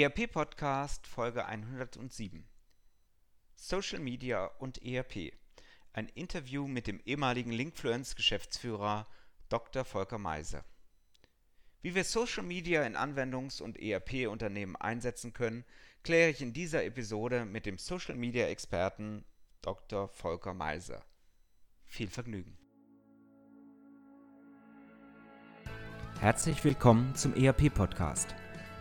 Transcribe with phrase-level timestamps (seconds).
[0.00, 2.46] ERP Podcast Folge 107
[3.56, 5.32] Social Media und ERP.
[5.92, 9.08] Ein Interview mit dem ehemaligen Linkfluence Geschäftsführer
[9.48, 9.84] Dr.
[9.84, 10.62] Volker Meise.
[11.82, 15.64] Wie wir Social Media in Anwendungs- und ERP-Unternehmen einsetzen können,
[16.04, 19.24] kläre ich in dieser Episode mit dem Social Media Experten
[19.62, 20.06] Dr.
[20.06, 21.02] Volker Meise.
[21.86, 22.56] Viel Vergnügen.
[26.20, 28.36] Herzlich willkommen zum ERP Podcast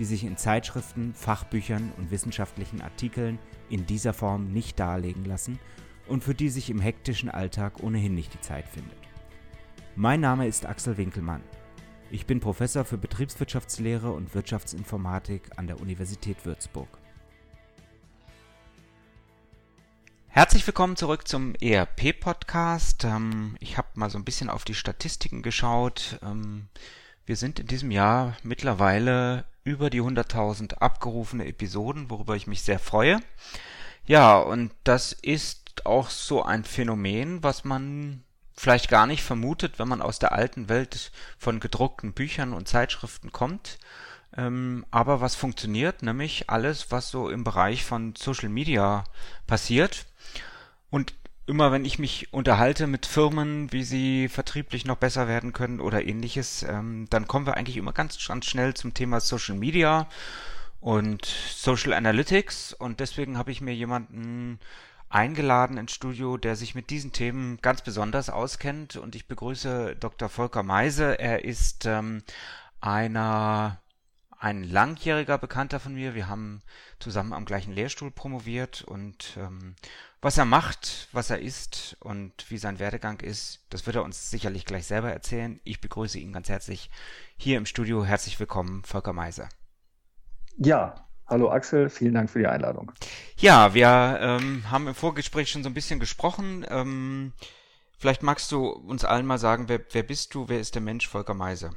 [0.00, 5.58] die sich in Zeitschriften, Fachbüchern und wissenschaftlichen Artikeln in dieser Form nicht darlegen lassen
[6.08, 8.96] und für die sich im hektischen Alltag ohnehin nicht die Zeit findet.
[9.96, 11.42] Mein Name ist Axel Winkelmann.
[12.10, 16.88] Ich bin Professor für Betriebswirtschaftslehre und Wirtschaftsinformatik an der Universität Würzburg.
[20.28, 23.04] Herzlich willkommen zurück zum ERP-Podcast.
[23.04, 26.18] Ähm, ich habe mal so ein bisschen auf die Statistiken geschaut.
[26.22, 26.68] Ähm,
[27.26, 32.78] wir sind in diesem Jahr mittlerweile über die 100.000 abgerufene Episoden, worüber ich mich sehr
[32.78, 33.20] freue.
[34.06, 38.24] Ja, und das ist auch so ein Phänomen, was man
[38.56, 43.32] vielleicht gar nicht vermutet, wenn man aus der alten Welt von gedruckten Büchern und Zeitschriften
[43.32, 43.78] kommt.
[44.36, 49.04] Ähm, aber was funktioniert, nämlich alles, was so im Bereich von Social Media
[49.46, 50.06] passiert.
[50.90, 51.14] Und
[51.50, 56.04] immer wenn ich mich unterhalte mit Firmen, wie sie vertrieblich noch besser werden können oder
[56.06, 60.08] ähnliches, ähm, dann kommen wir eigentlich immer ganz, ganz schnell zum Thema Social Media
[60.80, 64.60] und Social Analytics und deswegen habe ich mir jemanden
[65.08, 70.28] eingeladen ins Studio, der sich mit diesen Themen ganz besonders auskennt und ich begrüße Dr.
[70.28, 71.18] Volker Meise.
[71.18, 72.22] Er ist ähm,
[72.80, 73.80] einer
[74.38, 76.14] ein langjähriger Bekannter von mir.
[76.14, 76.62] Wir haben
[77.00, 79.74] zusammen am gleichen Lehrstuhl promoviert und ähm,
[80.22, 84.30] was er macht, was er ist und wie sein Werdegang ist, das wird er uns
[84.30, 85.60] sicherlich gleich selber erzählen.
[85.64, 86.90] Ich begrüße ihn ganz herzlich
[87.36, 88.04] hier im Studio.
[88.04, 89.48] Herzlich willkommen, Volker Meiser.
[90.58, 92.92] Ja, hallo Axel, vielen Dank für die Einladung.
[93.38, 96.66] Ja, wir ähm, haben im Vorgespräch schon so ein bisschen gesprochen.
[96.68, 97.32] Ähm,
[97.98, 101.08] vielleicht magst du uns allen mal sagen, wer, wer bist du, wer ist der Mensch
[101.08, 101.70] Volker Meiser?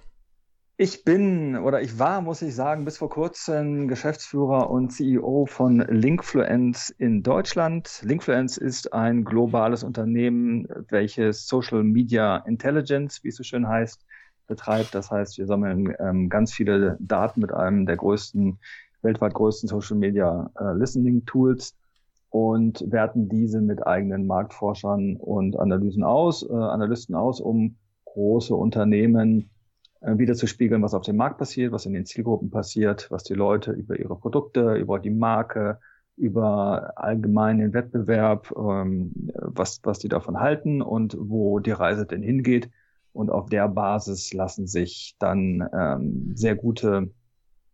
[0.75, 5.77] Ich bin oder ich war, muss ich sagen, bis vor kurzem Geschäftsführer und CEO von
[5.87, 8.01] Linkfluence in Deutschland.
[8.03, 14.03] Linkfluence ist ein globales Unternehmen, welches Social Media Intelligence, wie es so schön heißt,
[14.47, 14.95] betreibt.
[14.95, 18.57] Das heißt, wir sammeln ähm, ganz viele Daten mit einem der größten,
[19.03, 21.75] weltweit größten Social Media äh, Listening Tools
[22.31, 27.75] und werten diese mit eigenen Marktforschern und Analysen aus, äh, Analysten aus, um
[28.05, 29.51] große Unternehmen
[30.03, 33.23] äh, wieder zu spiegeln, was auf dem Markt passiert, was in den Zielgruppen passiert, was
[33.23, 35.79] die Leute über ihre Produkte, über die Marke,
[36.15, 42.69] über allgemeinen Wettbewerb, ähm, was, was die davon halten und wo die Reise denn hingeht.
[43.13, 47.11] Und auf der Basis lassen sich dann ähm, sehr gute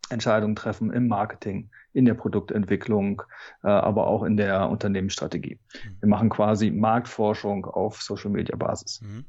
[0.09, 3.22] Entscheidungen treffen im Marketing, in der Produktentwicklung,
[3.63, 5.56] äh, aber auch in der Unternehmensstrategie.
[5.57, 5.97] Mhm.
[6.01, 9.01] Wir machen quasi Marktforschung auf Social Media Basis.
[9.01, 9.25] Mhm.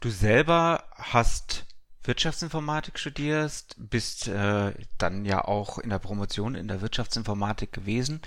[0.00, 1.66] Du selber hast
[2.04, 8.20] Wirtschaftsinformatik studierst, bist äh, dann ja auch in der Promotion in der Wirtschaftsinformatik gewesen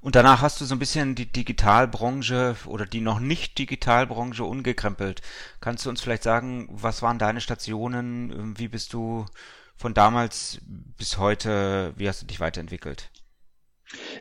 [0.00, 5.22] und danach hast du so ein bisschen die Digitalbranche oder die noch nicht Digitalbranche ungekrempelt.
[5.60, 8.54] Kannst du uns vielleicht sagen, was waren deine Stationen?
[8.56, 9.26] Wie bist du
[9.76, 13.10] von damals bis heute, wie hast du dich weiterentwickelt?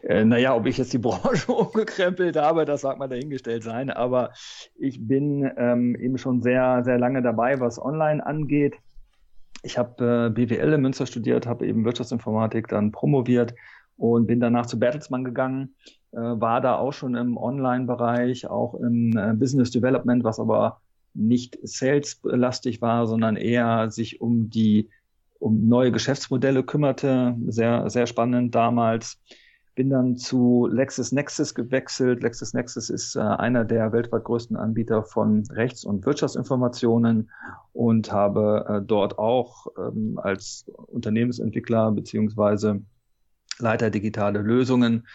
[0.03, 3.89] Äh, naja, ob ich jetzt die Branche umgekrempelt habe, das sagt man dahingestellt sein.
[3.89, 4.31] Aber
[4.75, 8.75] ich bin ähm, eben schon sehr, sehr lange dabei, was online angeht.
[9.63, 13.53] Ich habe äh, BWL in Münster studiert, habe eben Wirtschaftsinformatik dann promoviert
[13.97, 15.75] und bin danach zu Bertelsmann gegangen,
[16.12, 20.81] äh, war da auch schon im Online-Bereich, auch im äh, Business Development, was aber
[21.13, 24.89] nicht sales-lastig war, sondern eher sich um die
[25.39, 27.36] um neue Geschäftsmodelle kümmerte.
[27.48, 29.19] Sehr, sehr spannend damals.
[29.77, 32.24] Bin dann zu LexisNexis gewechselt.
[32.24, 37.29] LexisNexis ist äh, einer der weltweit größten Anbieter von Rechts- und Wirtschaftsinformationen
[37.74, 42.81] und habe äh, dort auch ähm, als Unternehmensentwickler beziehungsweise
[43.59, 45.06] Leiter digitale Lösungen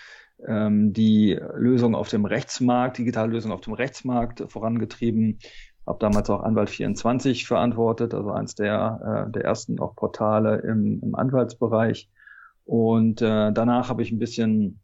[0.46, 5.40] ähm, die Lösung auf dem Rechtsmarkt, digitale Lösung auf dem Rechtsmarkt vorangetrieben.
[5.88, 11.00] Habe damals auch Anwalt 24 verantwortet, also eins der, äh, der ersten auch Portale im,
[11.02, 12.08] im Anwaltsbereich
[12.64, 14.80] und äh, danach habe ich ein bisschen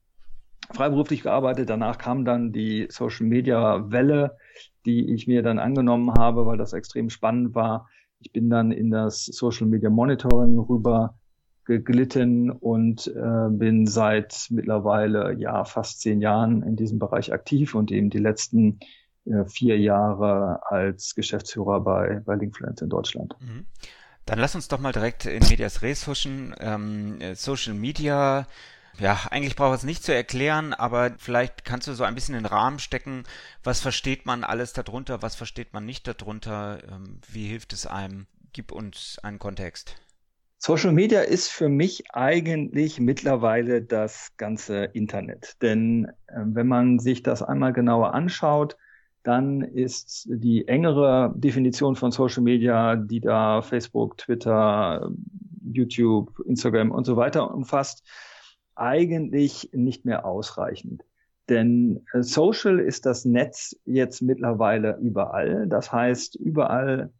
[0.72, 1.70] freiberuflich gearbeitet.
[1.70, 4.36] Danach kam dann die Social Media Welle,
[4.84, 7.88] die ich mir dann angenommen habe, weil das extrem spannend war.
[8.20, 11.18] Ich bin dann in das Social Media Monitoring rüber
[11.64, 17.92] geglitten und äh, bin seit mittlerweile ja fast zehn Jahren in diesem Bereich aktiv und
[17.92, 18.80] eben die letzten
[19.26, 23.36] äh, vier Jahre als Geschäftsführer bei, bei Linkfluent in Deutschland.
[23.40, 23.66] Mhm.
[24.28, 26.54] Dann lass uns doch mal direkt in Medias Res huschen.
[26.60, 28.46] Ähm, Social Media,
[28.98, 32.44] ja, eigentlich braucht es nicht zu erklären, aber vielleicht kannst du so ein bisschen den
[32.44, 33.24] Rahmen stecken.
[33.64, 35.22] Was versteht man alles darunter?
[35.22, 36.78] Was versteht man nicht darunter?
[36.92, 38.26] Ähm, wie hilft es einem?
[38.52, 39.96] Gib uns einen Kontext.
[40.58, 45.56] Social Media ist für mich eigentlich mittlerweile das ganze Internet.
[45.62, 48.76] Denn äh, wenn man sich das einmal genauer anschaut,
[49.28, 55.10] dann ist die engere Definition von Social Media, die da Facebook, Twitter,
[55.70, 58.04] YouTube, Instagram und so weiter umfasst,
[58.74, 61.04] eigentlich nicht mehr ausreichend.
[61.50, 65.66] Denn äh, Social ist das Netz jetzt mittlerweile überall.
[65.68, 67.10] Das heißt, überall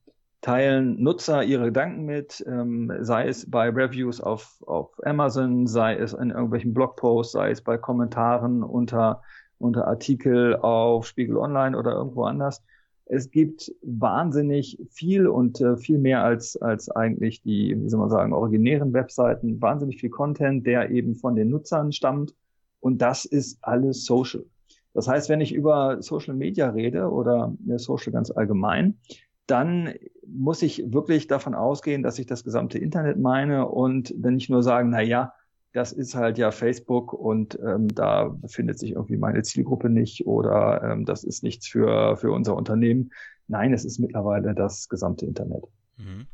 [0.41, 6.15] teilen Nutzer ihre Gedanken mit, ähm, sei es bei Reviews auf, auf Amazon, sei es
[6.15, 9.21] in irgendwelchen Blogposts, sei es bei Kommentaren unter,
[9.59, 12.63] unter Artikel auf Spiegel Online oder irgendwo anders.
[13.07, 18.11] Es gibt wahnsinnig viel und äh, viel mehr als, als eigentlich die, wie soll man
[18.11, 22.35] sagen, originären Webseiten, wahnsinnig viel Content, der eben von den Nutzern stammt.
[22.81, 24.45] Und das ist alles Social.
[24.93, 28.99] Das heißt, wenn ich über Social Media rede oder Social ganz allgemein,
[29.47, 29.95] dann
[30.27, 34.63] muss ich wirklich davon ausgehen, dass ich das gesamte Internet meine und dann nicht nur
[34.63, 35.33] sagen, na ja,
[35.79, 40.83] das ist halt ja Facebook und ähm, da befindet sich irgendwie meine Zielgruppe nicht oder
[40.83, 43.13] ähm, das ist nichts für, für unser Unternehmen.
[43.47, 45.63] Nein, es ist mittlerweile das gesamte Internet.
[45.97, 46.27] Mhm.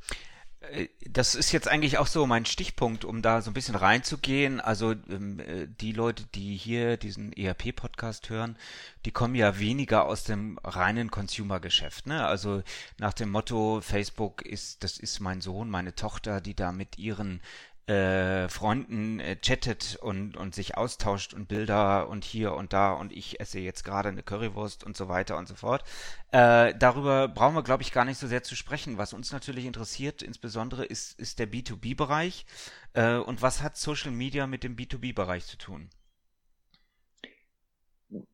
[0.72, 4.60] Äh, das ist jetzt eigentlich auch so mein Stichpunkt, um da so ein bisschen reinzugehen.
[4.60, 8.56] Also ähm, äh, die Leute, die hier diesen ERP-Podcast hören,
[9.04, 12.06] die kommen ja weniger aus dem reinen Consumer-Geschäft.
[12.06, 12.26] Ne?
[12.26, 12.62] Also
[12.98, 17.42] nach dem Motto, Facebook ist, das ist mein Sohn, meine Tochter, die da mit ihren
[17.86, 23.12] äh, Freunden äh, chattet und, und sich austauscht und Bilder und hier und da und
[23.12, 25.84] ich esse jetzt gerade eine Currywurst und so weiter und so fort.
[26.30, 28.98] Äh, darüber brauchen wir, glaube ich, gar nicht so sehr zu sprechen.
[28.98, 32.46] Was uns natürlich interessiert, insbesondere, ist, ist der B2B-Bereich.
[32.94, 35.90] Äh, und was hat Social Media mit dem B2B-Bereich zu tun?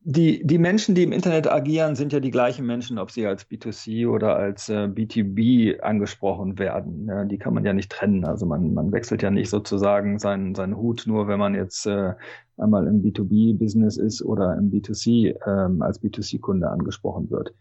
[0.01, 3.49] Die, die Menschen, die im Internet agieren, sind ja die gleichen Menschen, ob sie als
[3.49, 7.07] B2C oder als äh, B2B angesprochen werden.
[7.07, 8.25] Ja, die kann man ja nicht trennen.
[8.25, 12.13] Also man, man wechselt ja nicht sozusagen seinen, seinen Hut nur, wenn man jetzt äh,
[12.57, 17.53] einmal im B2B-Business ist oder im B2C ähm, als B2C-Kunde angesprochen wird.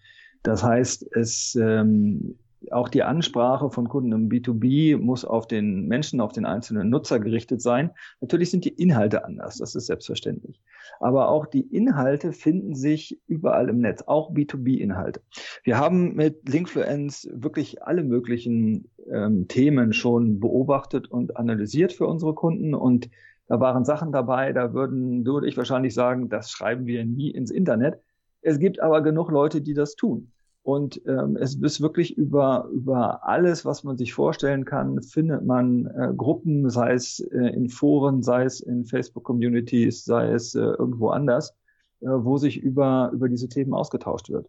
[0.43, 2.37] Das heißt, es ähm,
[2.71, 7.19] auch die Ansprache von Kunden im B2B muss auf den Menschen, auf den einzelnen Nutzer
[7.19, 7.91] gerichtet sein.
[8.21, 10.61] Natürlich sind die Inhalte anders, das ist selbstverständlich.
[11.01, 15.21] Aber auch die Inhalte finden sich überall im Netz, auch B2B-Inhalte.
[15.65, 22.35] Wir haben mit Linkfluence wirklich alle möglichen ähm, Themen schon beobachtet und analysiert für unsere
[22.35, 23.11] Kunden und
[23.47, 27.31] da waren Sachen dabei, da würden du und ich wahrscheinlich sagen, das schreiben wir nie
[27.31, 28.01] ins Internet.
[28.43, 30.31] Es gibt aber genug Leute, die das tun.
[30.63, 35.87] Und ähm, es ist wirklich über, über alles, was man sich vorstellen kann, findet man
[35.87, 41.09] äh, Gruppen, sei es äh, in Foren, sei es in Facebook-Communities, sei es äh, irgendwo
[41.09, 41.55] anders,
[42.01, 44.49] äh, wo sich über, über diese Themen ausgetauscht wird.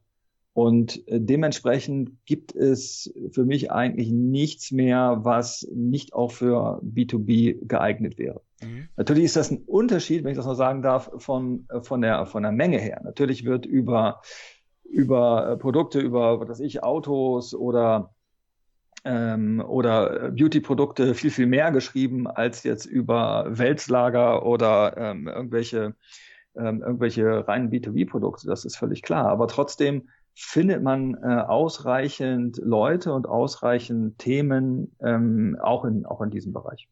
[0.54, 7.66] Und äh, dementsprechend gibt es für mich eigentlich nichts mehr, was nicht auch für B2B
[7.66, 8.42] geeignet wäre.
[8.62, 8.90] Mhm.
[8.98, 12.26] Natürlich ist das ein Unterschied, wenn ich das noch sagen darf, von, äh, von, der,
[12.26, 13.00] von der Menge her.
[13.06, 14.22] Natürlich wird über
[14.92, 18.12] über äh, Produkte, über, was weiß ich, Autos oder
[19.04, 25.96] ähm, oder Beauty-Produkte viel, viel mehr geschrieben als jetzt über Weltslager oder ähm, irgendwelche,
[26.56, 28.48] ähm, irgendwelche reinen B2B-Produkte.
[28.48, 29.28] Das ist völlig klar.
[29.28, 36.30] Aber trotzdem findet man äh, ausreichend Leute und ausreichend Themen ähm, auch, in, auch in
[36.30, 36.88] diesem Bereich.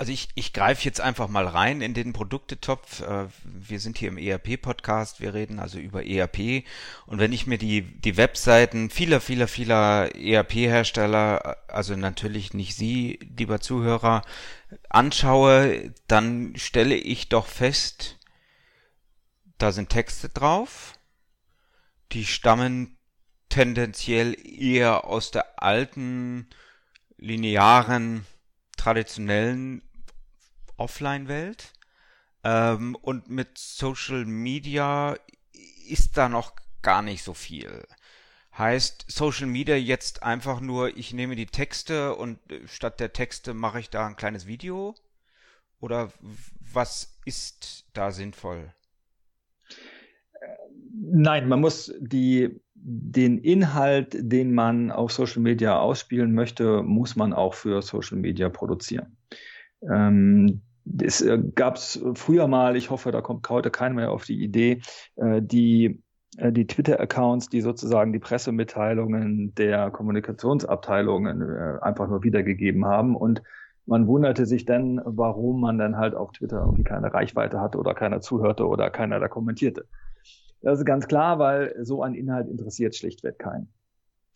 [0.00, 3.00] Also ich, ich greife jetzt einfach mal rein in den Produktetopf.
[3.00, 6.64] Äh, wir sind hier im ERP-Podcast, wir reden also über ERP.
[7.06, 13.18] Und wenn ich mir die, die Webseiten vieler, vieler, vieler ERP-Hersteller, also natürlich nicht Sie,
[13.36, 14.22] lieber Zuhörer,
[14.88, 18.20] anschaue, dann stelle ich doch fest,
[19.58, 20.96] da sind Texte drauf,
[22.12, 22.96] die stammen
[23.48, 26.48] tendenziell eher aus der alten,
[27.16, 28.24] linearen,
[28.76, 29.82] traditionellen
[30.78, 31.72] Offline-Welt.
[32.44, 35.16] Ähm, und mit Social Media
[35.88, 37.86] ist da noch gar nicht so viel.
[38.56, 43.54] Heißt Social Media jetzt einfach nur, ich nehme die Texte und äh, statt der Texte
[43.54, 44.94] mache ich da ein kleines Video?
[45.80, 46.12] Oder
[46.72, 48.72] was ist da sinnvoll?
[50.92, 57.32] Nein, man muss die, den Inhalt, den man auf Social Media ausspielen möchte, muss man
[57.32, 59.16] auch für Social Media produzieren.
[59.82, 60.62] Ähm,
[61.00, 64.42] es äh, gab es früher mal, ich hoffe, da kommt heute keiner mehr auf die
[64.42, 64.80] Idee,
[65.16, 66.02] äh, die
[66.36, 73.16] äh, die Twitter-Accounts, die sozusagen die Pressemitteilungen der Kommunikationsabteilungen einfach nur wiedergegeben haben.
[73.16, 73.42] Und
[73.86, 77.94] man wunderte sich dann, warum man dann halt auf Twitter irgendwie keine Reichweite hatte oder
[77.94, 79.86] keiner zuhörte oder keiner da kommentierte.
[80.60, 83.72] Das ist ganz klar, weil so ein Inhalt interessiert schlichtweg keinen.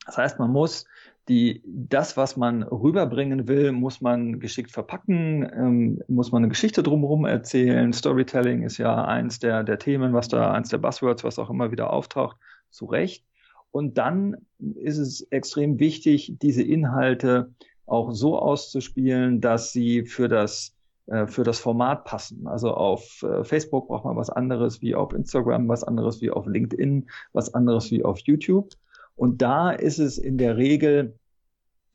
[0.06, 0.86] Das heißt, man muss
[1.28, 6.82] die, das, was man rüberbringen will, muss man geschickt verpacken, ähm, muss man eine Geschichte
[6.82, 7.92] drumherum erzählen.
[7.92, 11.70] Storytelling ist ja eins der, der Themen, was da, eins der Buzzwords, was auch immer
[11.70, 12.36] wieder auftaucht,
[12.70, 13.24] zu Recht.
[13.70, 17.52] Und dann ist es extrem wichtig, diese Inhalte
[17.86, 20.74] auch so auszuspielen, dass sie für das
[21.06, 22.46] äh, für das Format passen.
[22.46, 26.46] Also auf äh, Facebook braucht man was anderes wie auf Instagram, was anderes wie auf
[26.46, 28.70] LinkedIn, was anderes wie auf YouTube.
[29.14, 31.18] Und da ist es in der Regel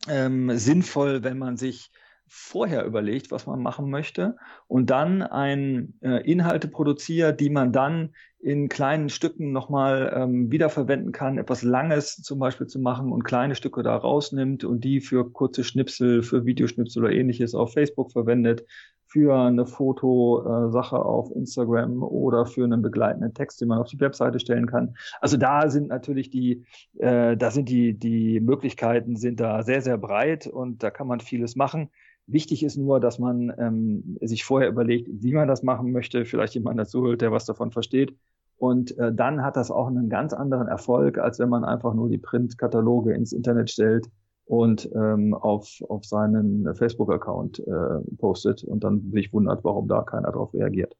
[0.08, 1.90] ähm, sinnvoll, wenn man sich
[2.28, 8.10] vorher überlegt, was man machen möchte und dann ein äh, Inhalte produziert, die man dann
[8.38, 13.54] in kleinen Stücken nochmal ähm, wiederverwenden kann, etwas Langes zum Beispiel zu machen und kleine
[13.54, 18.64] Stücke da rausnimmt und die für kurze Schnipsel, für Videoschnipsel oder ähnliches auf Facebook verwendet,
[19.08, 24.38] für eine Fotosache auf Instagram oder für einen begleitenden Text, den man auf die Webseite
[24.38, 24.94] stellen kann.
[25.22, 26.66] Also da sind natürlich die,
[26.98, 31.20] äh, da sind die, die Möglichkeiten sind da sehr, sehr breit und da kann man
[31.20, 31.88] vieles machen.
[32.26, 36.54] Wichtig ist nur, dass man ähm, sich vorher überlegt, wie man das machen möchte, vielleicht
[36.54, 38.14] jemand dazu der was davon versteht.
[38.58, 42.10] Und äh, dann hat das auch einen ganz anderen Erfolg, als wenn man einfach nur
[42.10, 44.10] die Printkataloge ins Internet stellt
[44.48, 50.32] und ähm, auf, auf seinen Facebook-Account äh, postet und dann sich wundert, warum da keiner
[50.32, 50.96] darauf reagiert.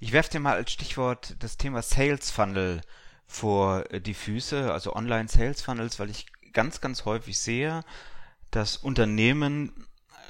[0.00, 2.80] Ich werfe dir mal als Stichwort das Thema Sales Funnel
[3.26, 7.82] vor die Füße, also Online Sales Funnels, weil ich ganz, ganz häufig sehe,
[8.50, 9.72] dass Unternehmen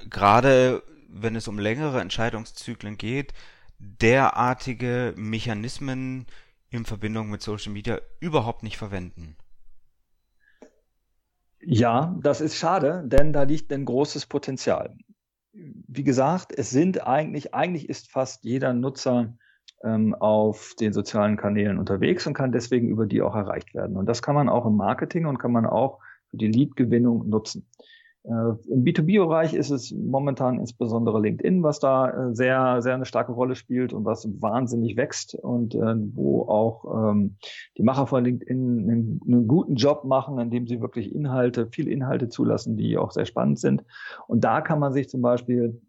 [0.08, 3.32] gerade wenn es um längere Entscheidungszyklen geht,
[3.78, 6.26] derartige Mechanismen
[6.70, 9.36] in Verbindung mit Social Media überhaupt nicht verwenden.
[11.68, 14.96] Ja, das ist schade, denn da liegt ein großes Potenzial.
[15.52, 19.36] Wie gesagt, es sind eigentlich, eigentlich ist fast jeder Nutzer
[19.82, 23.96] ähm, auf den sozialen Kanälen unterwegs und kann deswegen über die auch erreicht werden.
[23.96, 25.98] Und das kann man auch im Marketing und kann man auch
[26.30, 27.68] für die Lead-Gewinnung nutzen.
[28.26, 33.30] Äh, Im B2B-Bereich ist es momentan insbesondere LinkedIn, was da äh, sehr, sehr eine starke
[33.30, 37.36] Rolle spielt und was wahnsinnig wächst und äh, wo auch ähm,
[37.78, 42.28] die Macher von LinkedIn einen, einen, guten Job machen, indem sie wirklich Inhalte, viele Inhalte
[42.28, 43.84] zulassen, die auch sehr spannend sind.
[44.26, 45.80] Und da kann man sich zum Beispiel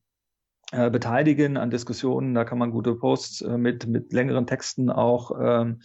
[0.71, 5.31] äh, beteiligen an Diskussionen, da kann man gute Posts äh, mit, mit längeren Texten auch,
[5.41, 5.81] ähm,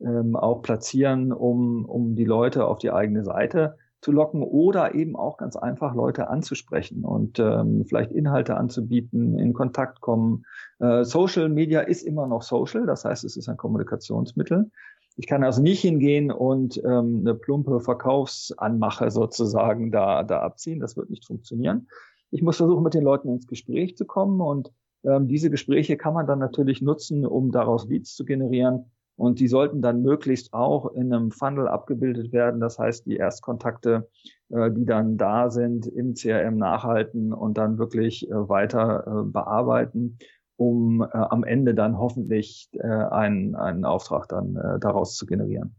[0.00, 5.16] ähm, auch platzieren, um, um die Leute auf die eigene Seite zu locken oder eben
[5.16, 10.44] auch ganz einfach Leute anzusprechen und ähm, vielleicht Inhalte anzubieten, in Kontakt kommen.
[10.78, 14.70] Äh, Social Media ist immer noch Social, das heißt, es ist ein Kommunikationsmittel.
[15.16, 20.78] Ich kann also nicht hingehen und ähm, eine plumpe Verkaufsanmache sozusagen da, da abziehen.
[20.78, 21.88] Das wird nicht funktionieren.
[22.30, 24.70] Ich muss versuchen, mit den Leuten ins Gespräch zu kommen und
[25.02, 28.84] ähm, diese Gespräche kann man dann natürlich nutzen, um daraus Leads zu generieren
[29.16, 32.60] und die sollten dann möglichst auch in einem Funnel abgebildet werden.
[32.60, 34.08] Das heißt, die Erstkontakte,
[34.50, 40.18] äh, die dann da sind, im CRM nachhalten und dann wirklich äh, weiter äh, bearbeiten,
[40.56, 45.76] um am Ende dann hoffentlich einen, einen Auftrag dann daraus zu generieren.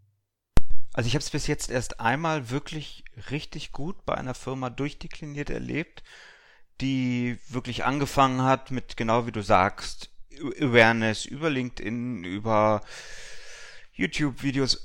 [0.94, 5.50] Also ich habe es bis jetzt erst einmal wirklich richtig gut bei einer Firma durchdekliniert
[5.50, 6.03] erlebt,
[6.79, 12.82] die wirklich angefangen hat mit, genau wie du sagst, Awareness über LinkedIn, über
[13.94, 14.84] YouTube-Videos,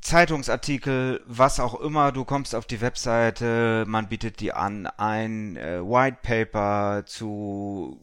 [0.00, 5.80] Zeitungsartikel, was auch immer, du kommst auf die Webseite, man bietet dir an, ein äh,
[5.80, 7.98] White Paper zu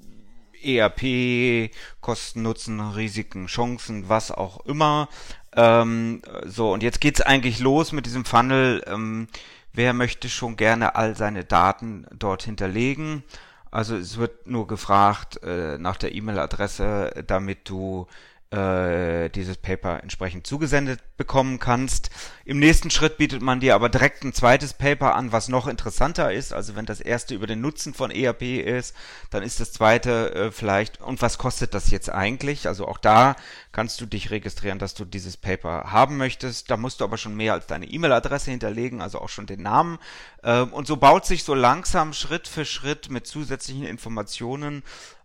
[0.64, 1.72] ERP,
[2.02, 5.10] Kosten, Nutzen, Risiken, Chancen, was auch immer.
[5.56, 8.84] Ähm, so, und jetzt geht's eigentlich los mit diesem Funnel.
[8.88, 9.28] Ähm,
[9.74, 13.24] wer möchte schon gerne all seine Daten dort hinterlegen?
[13.72, 18.08] Also es wird nur gefragt äh, nach der E-Mail-Adresse, damit du
[18.52, 22.10] äh, dieses Paper entsprechend zugesendet bekommen kannst.
[22.44, 26.34] Im nächsten Schritt bietet man dir aber direkt ein zweites Paper an, was noch interessanter
[26.34, 26.52] ist.
[26.52, 28.94] Also wenn das erste über den Nutzen von ERP ist,
[29.30, 32.68] dann ist das zweite äh, vielleicht, und was kostet das jetzt eigentlich?
[32.68, 33.38] Also auch da
[33.72, 36.70] kannst du dich registrieren, dass du dieses Paper haben möchtest.
[36.70, 39.98] Da musst du aber schon mehr als deine E-Mail-Adresse hinterlegen, also auch schon den Namen.
[40.44, 44.84] Ähm, und so baut sich so langsam Schritt für Schritt mit zusätzlichen Informationen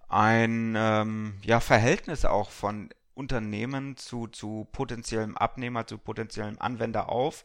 [0.09, 7.45] ein ähm, ja, Verhältnis auch von Unternehmen zu, zu potenziellem Abnehmer, zu potenziellem Anwender auf,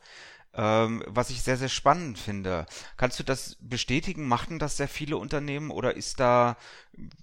[0.54, 2.66] ähm, was ich sehr, sehr spannend finde.
[2.98, 4.28] Kannst du das bestätigen?
[4.28, 6.58] Machten das sehr viele Unternehmen oder ist da,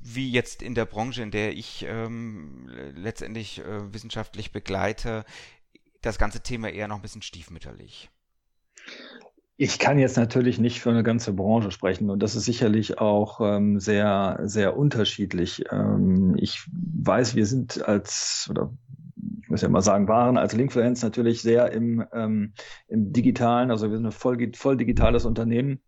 [0.01, 5.25] wie jetzt in der Branche, in der ich ähm, letztendlich äh, wissenschaftlich begleite,
[6.01, 8.09] das ganze Thema eher noch ein bisschen stiefmütterlich?
[9.61, 13.41] Ich kann jetzt natürlich nicht für eine ganze Branche sprechen und das ist sicherlich auch
[13.41, 15.65] ähm, sehr, sehr unterschiedlich.
[15.73, 18.73] Ähm, ich weiß, wir sind als, oder
[19.43, 22.53] ich muss ja mal sagen, waren als Linkfluence natürlich sehr im, ähm,
[22.87, 25.81] im digitalen, also wir sind ein voll, voll digitales Unternehmen.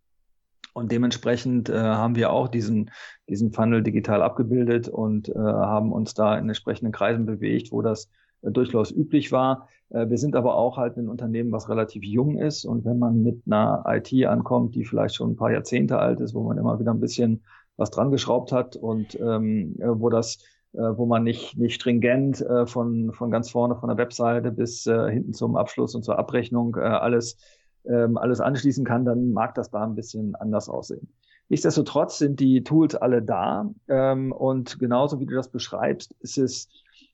[0.73, 2.91] Und dementsprechend äh, haben wir auch diesen,
[3.29, 8.11] diesen Funnel digital abgebildet und äh, haben uns da in entsprechenden Kreisen bewegt, wo das
[8.43, 9.69] durchaus üblich war.
[9.91, 12.65] Äh, wir sind aber auch halt ein Unternehmen, was relativ jung ist.
[12.65, 16.35] Und wenn man mit einer IT ankommt, die vielleicht schon ein paar Jahrzehnte alt ist,
[16.35, 17.43] wo man immer wieder ein bisschen
[17.77, 20.39] was dran geschraubt hat und ähm, äh, wo das
[20.73, 24.87] äh, wo man nicht, nicht stringent äh, von, von ganz vorne von der Webseite bis
[24.87, 27.39] äh, hinten zum Abschluss und zur Abrechnung äh, alles,
[27.87, 31.13] ähm, alles anschließen kann, dann mag das da ein bisschen anders aussehen.
[31.49, 36.69] Nichtsdestotrotz sind die Tools alle da ähm, und genauso wie du das beschreibst, ist es,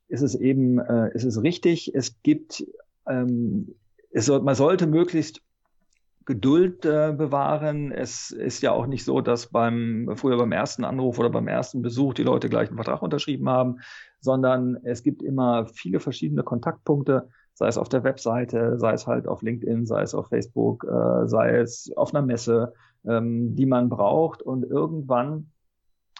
[0.08, 1.94] ist es eben, äh, ist es richtig.
[1.94, 2.64] Es gibt,
[3.08, 3.74] ähm,
[4.10, 5.42] es soll, man sollte möglichst
[6.26, 7.92] Geduld äh, bewahren.
[7.92, 11.82] Es ist ja auch nicht so, dass beim früher beim ersten Anruf oder beim ersten
[11.82, 13.78] Besuch die Leute gleich einen Vertrag unterschrieben haben,
[14.20, 19.28] sondern es gibt immer viele verschiedene Kontaktpunkte, sei es auf der Webseite, sei es halt
[19.28, 22.72] auf LinkedIn, sei es auf Facebook, äh, sei es auf einer Messe,
[23.06, 25.52] ähm, die man braucht und irgendwann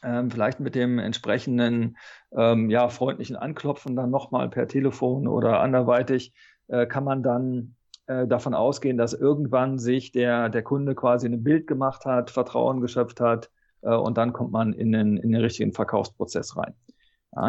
[0.06, 1.96] ähm, vielleicht mit dem entsprechenden
[2.34, 6.32] ähm, ja freundlichen Anklopfen dann nochmal per Telefon oder anderweitig
[6.68, 7.74] äh, kann man dann
[8.06, 12.80] äh, davon ausgehen, dass irgendwann sich der, der Kunde quasi ein Bild gemacht hat, Vertrauen
[12.80, 13.50] geschöpft hat
[13.82, 16.74] äh, und dann kommt man in den, in den richtigen Verkaufsprozess rein.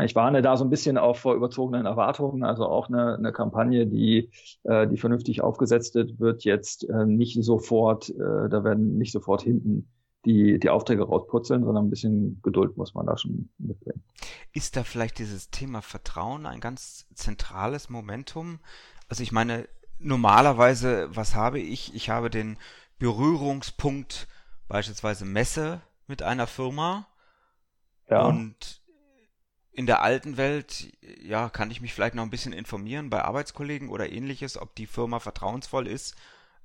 [0.04, 3.88] Ich warne da so ein bisschen auch vor überzogenen Erwartungen, also auch eine, eine Kampagne,
[3.88, 4.30] die,
[4.64, 9.44] äh, die vernünftig aufgesetzt wird, wird jetzt äh, nicht sofort, äh, da werden nicht sofort
[9.44, 9.88] hinten
[10.28, 14.04] die, die Aufträge rausputzeln, sondern ein bisschen Geduld muss man da schon mitbringen.
[14.54, 18.60] Ist da vielleicht dieses Thema Vertrauen ein ganz zentrales Momentum?
[19.08, 21.96] Also ich meine, normalerweise, was habe ich?
[21.96, 22.58] Ich habe den
[23.00, 24.28] Berührungspunkt,
[24.68, 27.08] beispielsweise Messe mit einer Firma.
[28.10, 28.26] Ja.
[28.26, 28.82] Und
[29.72, 30.92] in der alten Welt,
[31.24, 34.88] ja, kann ich mich vielleicht noch ein bisschen informieren bei Arbeitskollegen oder ähnliches, ob die
[34.88, 36.16] Firma vertrauensvoll ist.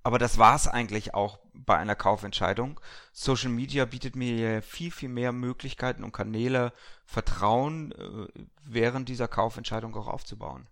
[0.02, 2.80] Aber das war's eigentlich auch bei einer Kaufentscheidung.
[3.12, 6.72] Social Media bietet mir viel, viel mehr Möglichkeiten und Kanäle,
[7.04, 10.66] Vertrauen äh, während dieser Kaufentscheidung auch aufzubauen.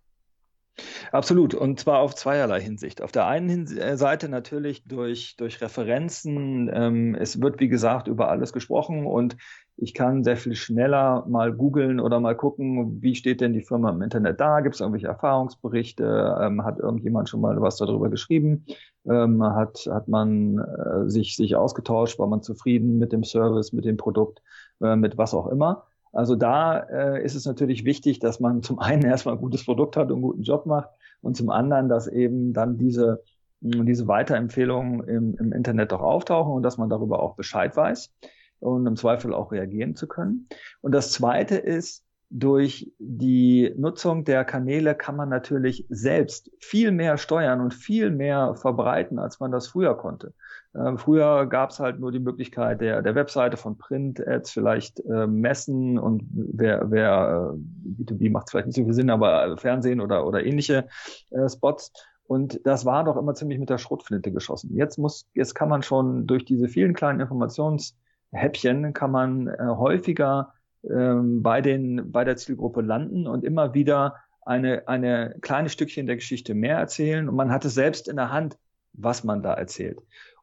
[1.12, 3.02] Absolut, und zwar auf zweierlei Hinsicht.
[3.02, 6.70] Auf der einen äh, Seite natürlich durch, durch Referenzen.
[6.72, 9.36] Ähm, es wird, wie gesagt, über alles gesprochen und
[9.76, 13.90] ich kann sehr viel schneller mal googeln oder mal gucken, wie steht denn die Firma
[13.90, 14.60] im Internet da?
[14.60, 16.38] Gibt es irgendwelche Erfahrungsberichte?
[16.40, 18.66] Ähm, hat irgendjemand schon mal was darüber geschrieben?
[19.08, 22.18] Ähm, hat, hat man äh, sich, sich ausgetauscht?
[22.18, 24.42] War man zufrieden mit dem Service, mit dem Produkt,
[24.82, 25.86] äh, mit was auch immer?
[26.12, 29.96] Also da äh, ist es natürlich wichtig, dass man zum einen erstmal ein gutes Produkt
[29.96, 30.88] hat und einen guten Job macht
[31.20, 33.23] und zum anderen, dass eben dann diese,
[33.61, 38.12] diese Weiterempfehlungen im, im Internet auch auftauchen und dass man darüber auch Bescheid weiß
[38.61, 40.49] und im Zweifel auch reagieren zu können.
[40.81, 47.18] Und das Zweite ist, durch die Nutzung der Kanäle kann man natürlich selbst viel mehr
[47.18, 50.33] steuern und viel mehr verbreiten, als man das früher konnte.
[50.74, 55.26] Ähm, früher gab es halt nur die Möglichkeit der, der Webseite von Print-Ads, vielleicht äh,
[55.26, 60.26] Messen und wer, wer äh, B2B macht vielleicht nicht so viel Sinn, aber Fernsehen oder,
[60.26, 60.87] oder ähnliche
[61.30, 61.92] äh, Spots.
[62.24, 64.76] Und das war doch immer ziemlich mit der Schrotflinte geschossen.
[64.76, 70.52] Jetzt muss, jetzt kann man schon durch diese vielen kleinen Informationshäppchen kann man äh, häufiger
[70.88, 76.16] ähm, bei den, bei der Zielgruppe landen und immer wieder eine, eine kleine Stückchen der
[76.16, 77.28] Geschichte mehr erzählen.
[77.28, 78.56] Und man hat es selbst in der Hand,
[78.92, 79.98] was man da erzählt.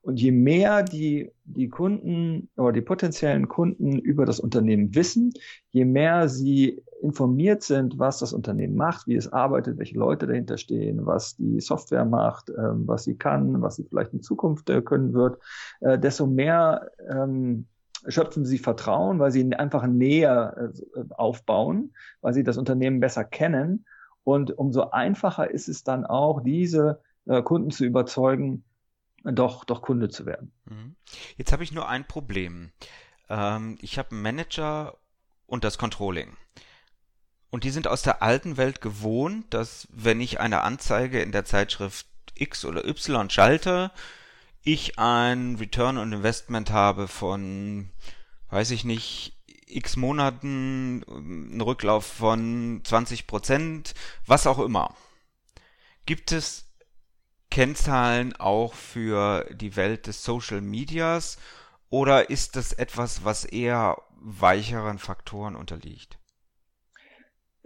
[0.08, 5.34] Und je mehr die, die Kunden oder die potenziellen Kunden über das Unternehmen wissen,
[5.72, 10.58] je mehr sie informiert sind, was das Unternehmen macht, wie es arbeitet, welche Leute dahinter
[10.58, 14.82] stehen, was die Software macht, ähm, was sie kann, was sie vielleicht in Zukunft äh,
[14.82, 15.42] können wird,
[15.82, 17.66] äh, desto mehr ähm,
[18.08, 21.92] schöpfen sie Vertrauen, weil sie einfach näher äh, aufbauen,
[22.22, 23.86] weil sie das Unternehmen besser kennen.
[24.24, 28.64] Und umso einfacher ist es dann auch, diese äh, Kunden zu überzeugen,
[29.34, 30.52] doch, doch Kunde zu werden.
[30.66, 30.96] Mhm.
[31.36, 32.72] Jetzt habe ich nur ein Problem.
[33.30, 34.98] Ähm, ich habe einen Manager
[35.46, 36.36] und das Controlling.
[37.50, 41.46] Und die sind aus der alten Welt gewohnt, dass wenn ich eine Anzeige in der
[41.46, 43.92] Zeitschrift X oder Y schalte,
[44.64, 47.90] ich ein Return on Investment habe von,
[48.50, 53.94] weiß ich nicht, x Monaten einen Rücklauf von 20 Prozent,
[54.26, 54.96] was auch immer.
[56.06, 56.67] Gibt es
[57.50, 61.38] Kennzahlen auch für die Welt des Social Medias
[61.90, 66.17] oder ist das etwas, was eher weicheren Faktoren unterliegt?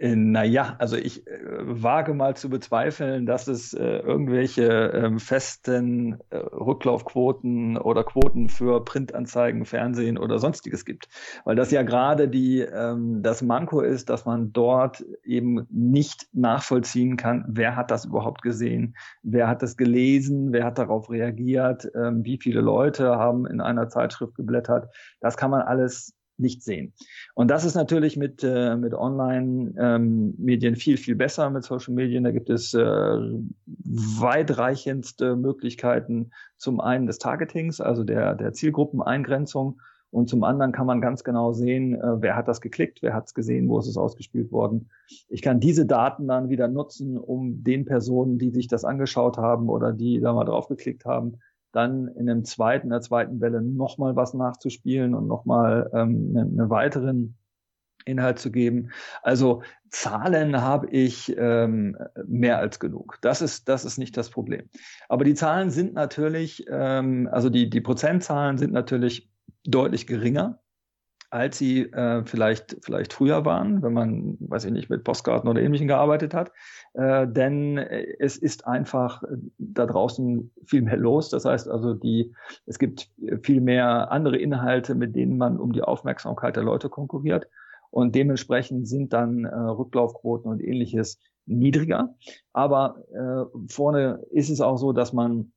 [0.02, 6.18] Äh, naja, also ich äh, wage mal zu bezweifeln, dass es äh, irgendwelche ähm, festen
[6.32, 11.08] Rücklaufquoten oder Quoten für Printanzeigen, Fernsehen oder sonstiges gibt.
[11.44, 17.16] Weil das ja gerade die, ähm, das Manko ist, dass man dort eben nicht nachvollziehen
[17.16, 22.24] kann, wer hat das überhaupt gesehen, wer hat das gelesen, wer hat darauf reagiert, ähm,
[22.24, 24.92] wie viele Leute haben in einer Zeitschrift geblättert.
[25.20, 26.92] Das kann man alles nicht sehen.
[27.34, 32.24] Und das ist natürlich mit, äh, mit Online-Medien ähm, viel, viel besser, mit Social Medien.
[32.24, 39.80] Da gibt es äh, weitreichendste Möglichkeiten zum einen des Targetings, also der, der Zielgruppeneingrenzung.
[40.10, 43.28] Und zum anderen kann man ganz genau sehen, äh, wer hat das geklickt, wer hat
[43.28, 44.90] es gesehen, wo ist es ausgespielt worden.
[45.30, 49.70] Ich kann diese Daten dann wieder nutzen, um den Personen, die sich das angeschaut haben
[49.70, 51.38] oder die da mal drauf geklickt haben,
[51.72, 56.70] dann in dem zweiten, der zweiten Welle nochmal was nachzuspielen und nochmal ähm, einen, einen
[56.70, 57.36] weiteren
[58.04, 58.90] Inhalt zu geben.
[59.22, 63.18] Also Zahlen habe ich ähm, mehr als genug.
[63.22, 64.68] Das ist, das ist nicht das Problem.
[65.08, 69.30] Aber die Zahlen sind natürlich, ähm, also die, die Prozentzahlen sind natürlich
[69.64, 70.61] deutlich geringer
[71.32, 75.62] als sie äh, vielleicht, vielleicht früher waren, wenn man, weiß ich nicht, mit Postkarten oder
[75.62, 76.52] Ähnlichem gearbeitet hat.
[76.92, 79.22] Äh, denn es ist einfach
[79.56, 81.30] da draußen viel mehr los.
[81.30, 82.34] Das heißt also, die,
[82.66, 83.10] es gibt
[83.42, 87.48] viel mehr andere Inhalte, mit denen man um die Aufmerksamkeit der Leute konkurriert.
[87.88, 92.14] Und dementsprechend sind dann äh, Rücklaufquoten und ähnliches niedriger.
[92.52, 95.52] Aber äh, vorne ist es auch so, dass man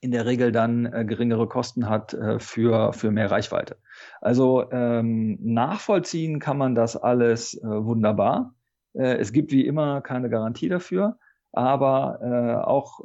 [0.00, 3.76] in der Regel dann äh, geringere Kosten hat äh, für, für mehr Reichweite.
[4.20, 8.54] Also ähm, nachvollziehen kann man das alles äh, wunderbar.
[8.94, 11.18] Äh, es gibt wie immer keine Garantie dafür,
[11.52, 13.00] aber äh, auch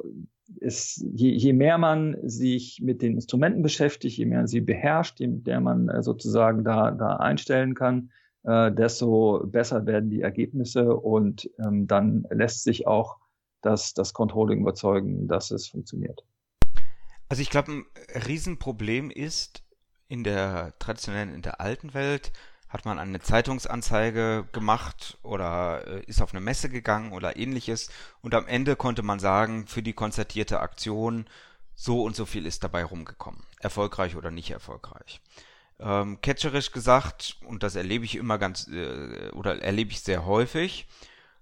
[0.56, 5.28] ist, je, je mehr man sich mit den Instrumenten beschäftigt, je mehr sie beherrscht, je
[5.28, 8.10] mehr man äh, sozusagen da, da einstellen kann,
[8.44, 13.18] desto besser werden die Ergebnisse und ähm, dann lässt sich auch
[13.60, 16.24] das, das Controlling überzeugen, dass es funktioniert.
[17.32, 17.86] Also ich glaube, ein
[18.26, 19.62] Riesenproblem ist
[20.06, 22.30] in der traditionellen, in der alten Welt,
[22.68, 27.88] hat man eine Zeitungsanzeige gemacht oder äh, ist auf eine Messe gegangen oder ähnliches
[28.20, 31.24] und am Ende konnte man sagen, für die konzertierte Aktion
[31.74, 33.42] so und so viel ist dabei rumgekommen.
[33.60, 35.22] Erfolgreich oder nicht erfolgreich.
[35.80, 40.86] Ähm, catcherisch gesagt, und das erlebe ich immer ganz, äh, oder erlebe ich sehr häufig,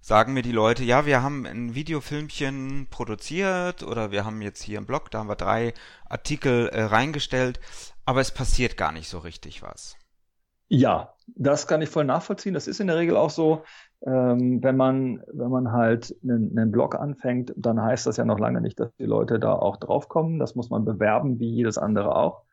[0.01, 4.79] sagen mir die Leute, ja, wir haben ein Videofilmchen produziert oder wir haben jetzt hier
[4.79, 5.73] einen Blog, da haben wir drei
[6.09, 7.59] Artikel äh, reingestellt,
[8.05, 9.95] aber es passiert gar nicht so richtig was.
[10.67, 12.53] Ja, das kann ich voll nachvollziehen.
[12.53, 13.63] Das ist in der Regel auch so,
[14.05, 18.39] ähm, wenn man wenn man halt einen, einen Blog anfängt, dann heißt das ja noch
[18.39, 20.39] lange nicht, dass die Leute da auch draufkommen.
[20.39, 22.43] Das muss man bewerben, wie jedes andere auch.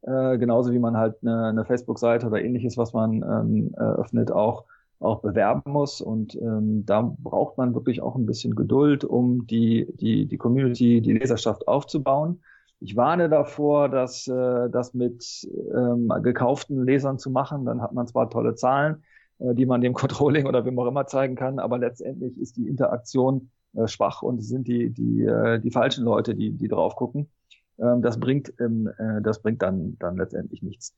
[0.00, 4.64] Äh, genauso wie man halt eine, eine Facebook-Seite oder ähnliches, was man ähm, eröffnet, auch
[5.00, 6.00] auch bewerben muss.
[6.00, 11.00] Und ähm, da braucht man wirklich auch ein bisschen Geduld, um die, die, die Community,
[11.00, 12.42] die Leserschaft aufzubauen.
[12.80, 17.64] Ich warne davor, dass äh, das mit ähm, gekauften Lesern zu machen.
[17.64, 19.02] Dann hat man zwar tolle Zahlen,
[19.38, 22.68] äh, die man dem Controlling oder wem auch immer zeigen kann, aber letztendlich ist die
[22.68, 27.30] Interaktion äh, schwach und sind die, die, äh, die falschen Leute, die, die drauf gucken.
[27.78, 30.94] Ähm, das bringt, ähm, äh, das bringt dann, dann letztendlich nichts.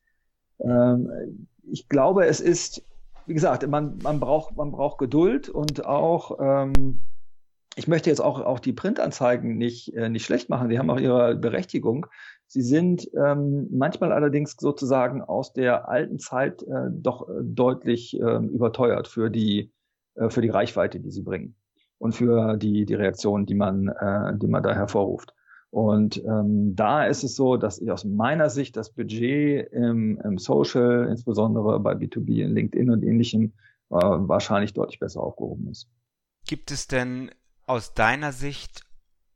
[0.61, 2.85] Ähm, ich glaube, es ist
[3.29, 7.01] wie gesagt, man, man, braucht, man braucht Geduld und auch, ähm,
[7.77, 10.71] ich möchte jetzt auch, auch die Printanzeigen nicht, äh, nicht schlecht machen.
[10.71, 12.07] Die haben auch ihre Berechtigung.
[12.47, 18.39] Sie sind ähm, manchmal allerdings sozusagen aus der alten Zeit äh, doch äh, deutlich äh,
[18.39, 19.71] überteuert für die,
[20.15, 21.55] äh, für die Reichweite, die sie bringen
[21.99, 25.35] und für die, die Reaktionen, die man, äh, die man da hervorruft.
[25.71, 30.39] Und ähm, da ist es so, dass ich aus meiner Sicht das Budget im, im
[30.39, 33.53] Social, insbesondere bei B2B in LinkedIn und ähnlichem,
[33.91, 35.89] äh, wahrscheinlich deutlich besser aufgehoben ist.
[36.47, 37.31] Gibt es denn
[37.67, 38.83] aus deiner Sicht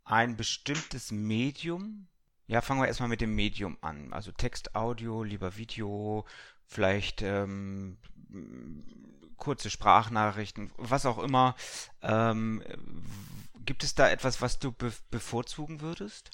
[0.05, 2.07] ein bestimmtes Medium?
[2.47, 4.13] Ja, fangen wir erstmal mit dem Medium an.
[4.13, 6.25] Also Text, Audio, lieber Video,
[6.67, 7.99] vielleicht ähm,
[9.37, 11.55] kurze Sprachnachrichten, was auch immer.
[12.01, 12.63] Ähm,
[13.65, 16.31] Gibt es da etwas, was du be bevorzugen würdest?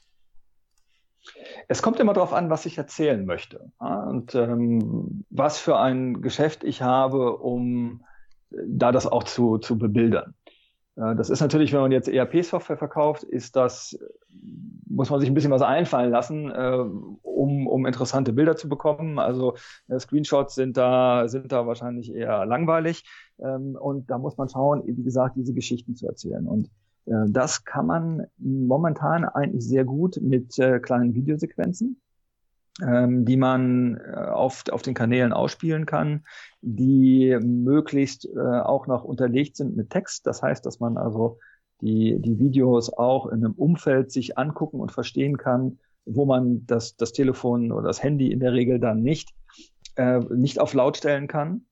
[1.68, 6.64] Es kommt immer darauf an, was ich erzählen möchte und ähm, was für ein Geschäft
[6.64, 8.04] ich habe, um
[8.50, 10.34] äh, da das auch zu, zu bebildern.
[10.96, 13.96] Das ist natürlich, wenn man jetzt ERP-Software verkauft, ist das
[14.88, 16.84] muss man sich ein bisschen was einfallen lassen, äh,
[17.22, 19.18] um, um interessante Bilder zu bekommen.
[19.18, 19.54] Also
[19.88, 23.04] äh, Screenshots sind da, sind da wahrscheinlich eher langweilig.
[23.38, 26.46] Ähm, und da muss man schauen, wie gesagt, diese Geschichten zu erzählen.
[26.46, 26.70] Und
[27.28, 32.00] das kann man momentan eigentlich sehr gut mit äh, kleinen Videosequenzen
[32.80, 36.24] ähm, die man äh, auf, auf den Kanälen ausspielen kann,
[36.60, 40.26] die möglichst äh, auch noch unterlegt sind mit Text.
[40.26, 41.38] Das heißt, dass man also
[41.80, 46.96] die, die Videos auch in einem Umfeld sich angucken und verstehen kann, wo man das,
[46.96, 49.30] das Telefon oder das Handy in der Regel dann nicht,
[49.96, 51.62] äh, nicht auf laut stellen kann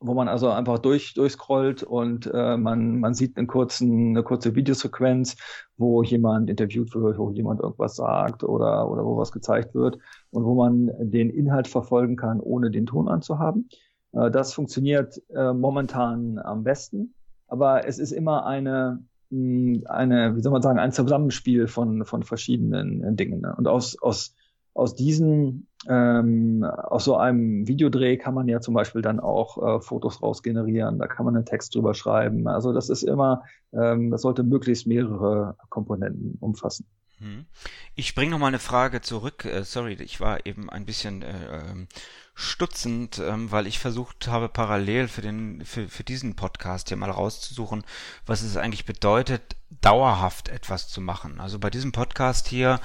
[0.00, 4.54] wo man also einfach durch, durchscrollt und äh, man, man sieht einen kurzen, eine kurze
[4.54, 5.36] Videosequenz,
[5.76, 9.98] wo jemand interviewt wird, wo jemand irgendwas sagt oder, oder wo was gezeigt wird
[10.30, 13.68] und wo man den Inhalt verfolgen kann, ohne den Ton anzuhaben.
[14.12, 17.14] Äh, das funktioniert äh, momentan am besten,
[17.46, 22.22] aber es ist immer eine, hm, eine, wie soll man sagen, ein Zusammenspiel von, von
[22.22, 23.42] verschiedenen Dingen.
[23.42, 23.54] Ne?
[23.56, 24.34] Und aus, aus
[24.74, 29.80] aus diesen, ähm, aus so einem Videodreh kann man ja zum Beispiel dann auch äh,
[29.80, 32.48] Fotos rausgenerieren, da kann man einen Text drüber schreiben.
[32.48, 36.86] Also das ist immer, ähm, das sollte möglichst mehrere Komponenten umfassen.
[37.18, 37.46] Hm.
[37.94, 39.44] Ich springe noch mal eine Frage zurück.
[39.44, 41.86] Äh, sorry, ich war eben ein bisschen äh, ähm,
[42.34, 47.10] stutzend, ähm, weil ich versucht habe, parallel für den für, für diesen Podcast hier mal
[47.10, 47.84] rauszusuchen,
[48.24, 51.40] was es eigentlich bedeutet, dauerhaft etwas zu machen.
[51.40, 52.80] Also bei diesem Podcast hier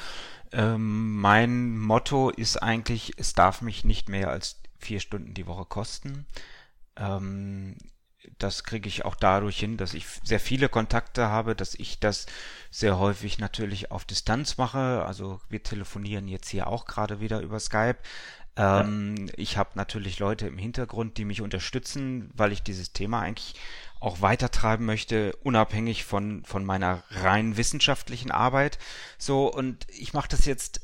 [0.55, 5.65] ähm, mein Motto ist eigentlich, es darf mich nicht mehr als vier Stunden die Woche
[5.65, 6.25] kosten.
[6.95, 7.75] Ähm,
[8.37, 12.25] das kriege ich auch dadurch hin, dass ich sehr viele Kontakte habe, dass ich das
[12.71, 15.03] sehr häufig natürlich auf Distanz mache.
[15.05, 17.97] Also wir telefonieren jetzt hier auch gerade wieder über Skype.
[18.55, 19.33] Ähm, ja.
[19.35, 23.55] Ich habe natürlich Leute im Hintergrund, die mich unterstützen, weil ich dieses Thema eigentlich
[24.05, 28.77] auch weitertreiben möchte, unabhängig von, von meiner rein wissenschaftlichen Arbeit.
[29.17, 30.81] So, und ich mache das jetzt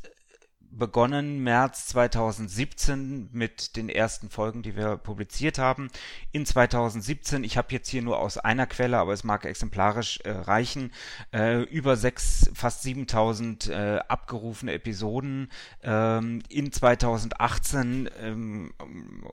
[0.71, 5.89] begonnen März 2017 mit den ersten Folgen, die wir publiziert haben.
[6.31, 10.31] In 2017, ich habe jetzt hier nur aus einer Quelle, aber es mag exemplarisch äh,
[10.31, 10.91] reichen,
[11.33, 15.51] äh, über sechs, fast 7000 äh, abgerufene Episoden.
[15.83, 18.73] Ähm, in 2018 ähm,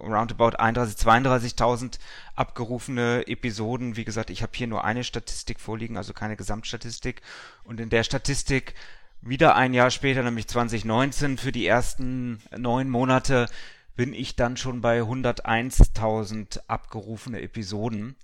[0.01, 1.99] roundabout 31, 32.000
[2.35, 3.97] abgerufene Episoden.
[3.97, 7.23] Wie gesagt, ich habe hier nur eine Statistik vorliegen, also keine Gesamtstatistik.
[7.65, 8.75] Und in der Statistik
[9.21, 13.49] wieder ein Jahr später, nämlich 2019, für die ersten neun Monate
[13.97, 18.17] bin ich dann schon bei 101.000 abgerufene Episoden.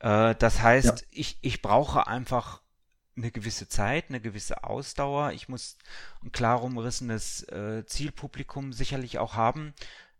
[0.00, 1.06] Äh, das heißt, ja.
[1.10, 2.62] ich, ich brauche einfach
[3.16, 5.32] eine gewisse Zeit, eine gewisse Ausdauer.
[5.32, 5.78] Ich muss
[6.24, 9.74] ein klar umrissenes äh, Zielpublikum sicherlich auch haben.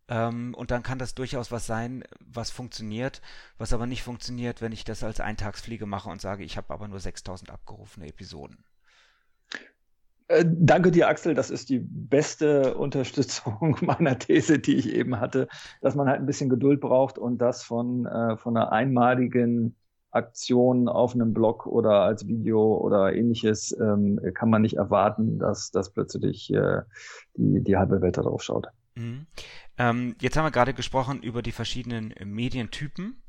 [0.08, 3.22] Ähm, und dann kann das durchaus was sein, was funktioniert,
[3.58, 6.88] was aber nicht funktioniert, wenn ich das als Eintagsfliege mache und sage, ich habe aber
[6.88, 8.64] nur 6000 abgerufene Episoden.
[10.30, 11.34] Äh, danke dir, Axel.
[11.34, 15.48] Das ist die beste Unterstützung meiner These, die ich eben hatte,
[15.80, 19.74] dass man halt ein bisschen Geduld braucht und das von, äh, von einer einmaligen
[20.12, 25.72] Aktion auf einem Blog oder als Video oder ähnliches ähm, kann man nicht erwarten, dass,
[25.72, 26.82] dass plötzlich äh,
[27.34, 28.68] die, die halbe Welt darauf schaut.
[28.94, 29.26] Mhm.
[29.78, 33.20] Ähm, jetzt haben wir gerade gesprochen über die verschiedenen Medientypen.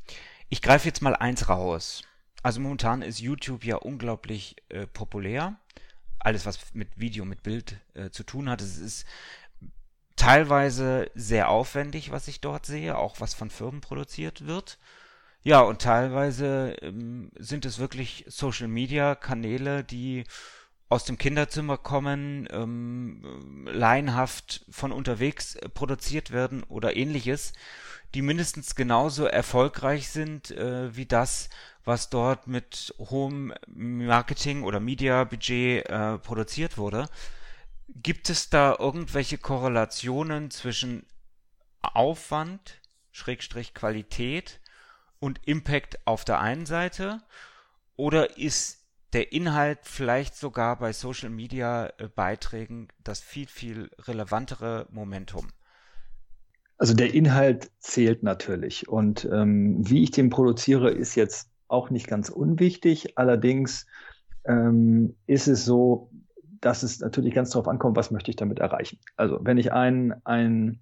[0.49, 2.03] Ich greife jetzt mal eins raus.
[2.43, 5.57] Also momentan ist YouTube ja unglaublich äh, populär
[6.25, 8.61] alles, was mit Video, mit Bild äh, zu tun hat.
[8.61, 9.05] Es ist
[10.15, 14.77] teilweise sehr aufwendig, was ich dort sehe, auch was von Firmen produziert wird.
[15.43, 20.25] Ja, und teilweise ähm, sind es wirklich Social Media Kanäle, die
[20.89, 27.53] aus dem Kinderzimmer kommen, ähm, laienhaft von unterwegs äh, produziert werden oder ähnliches,
[28.13, 31.49] die mindestens genauso erfolgreich sind äh, wie das,
[31.83, 37.09] was dort mit hohem Marketing- oder Media-Budget äh, produziert wurde.
[37.87, 41.05] Gibt es da irgendwelche Korrelationen zwischen
[41.81, 42.79] Aufwand,
[43.11, 44.59] Schrägstrich Qualität
[45.19, 47.21] und Impact auf der einen Seite?
[47.95, 48.79] Oder ist
[49.13, 55.47] der Inhalt vielleicht sogar bei Social Media äh, Beiträgen das viel, viel relevantere Momentum?
[56.81, 58.89] Also der Inhalt zählt natürlich.
[58.89, 63.19] Und ähm, wie ich den produziere, ist jetzt auch nicht ganz unwichtig.
[63.19, 63.85] Allerdings
[64.45, 66.09] ähm, ist es so,
[66.59, 68.97] dass es natürlich ganz darauf ankommt, was möchte ich damit erreichen.
[69.15, 70.79] Also wenn ich ein, ein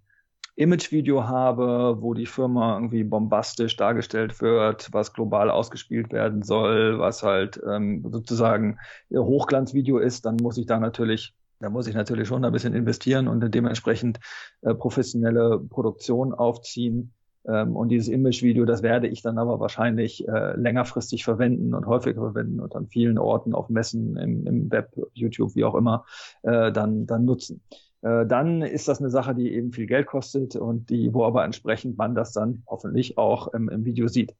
[0.55, 7.23] Imagevideo habe, wo die Firma irgendwie bombastisch dargestellt wird, was global ausgespielt werden soll, was
[7.23, 12.27] halt ähm, sozusagen ihr Hochglanzvideo ist, dann muss ich da natürlich da muss ich natürlich
[12.27, 14.19] schon ein bisschen investieren und dementsprechend
[14.61, 17.13] äh, professionelle Produktion aufziehen.
[17.47, 22.21] Ähm, und dieses Image-Video, das werde ich dann aber wahrscheinlich äh, längerfristig verwenden und häufiger
[22.21, 26.05] verwenden und an vielen Orten auf Messen, im, im Web, YouTube, wie auch immer,
[26.43, 27.61] äh, dann, dann nutzen.
[28.01, 31.43] Äh, dann ist das eine Sache, die eben viel Geld kostet und die, wo aber
[31.43, 34.33] entsprechend man das dann hoffentlich auch im, im Video sieht.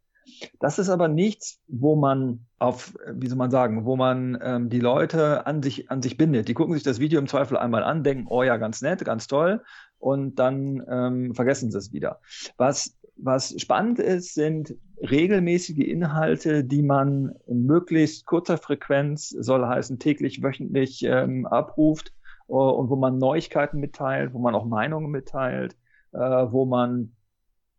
[0.59, 4.79] Das ist aber nichts, wo man auf, wie soll man sagen, wo man ähm, die
[4.79, 6.47] Leute an sich, an sich bindet.
[6.47, 9.27] Die gucken sich das Video im Zweifel einmal an, denken, oh ja, ganz nett, ganz
[9.27, 9.63] toll,
[9.97, 12.19] und dann ähm, vergessen sie es wieder.
[12.57, 19.99] Was, was spannend ist, sind regelmäßige Inhalte, die man in möglichst kurzer Frequenz, soll heißen
[19.99, 22.13] täglich, wöchentlich ähm, abruft
[22.47, 25.75] äh, und wo man Neuigkeiten mitteilt, wo man auch Meinungen mitteilt,
[26.11, 27.18] äh, wo man äh,